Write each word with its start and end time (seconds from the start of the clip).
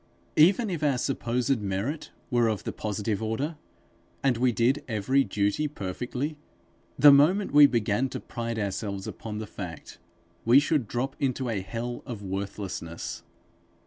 Even 0.35 0.71
if 0.71 0.81
our 0.81 0.97
supposed 0.97 1.61
merit 1.61 2.09
were 2.31 2.47
of 2.47 2.63
the 2.63 2.73
positive 2.73 3.21
order, 3.21 3.55
and 4.23 4.35
we 4.35 4.51
did 4.51 4.83
every 4.87 5.23
duty 5.23 5.67
perfectly, 5.67 6.39
the 6.97 7.11
moment 7.11 7.51
we 7.51 7.67
began 7.67 8.09
to 8.09 8.19
pride 8.19 8.57
ourselves 8.57 9.05
upon 9.05 9.37
the 9.37 9.45
fact, 9.45 9.99
we 10.43 10.59
should 10.59 10.87
drop 10.87 11.15
into 11.19 11.49
a 11.49 11.61
hell 11.61 12.01
of 12.07 12.23
worthlessness. 12.23 13.21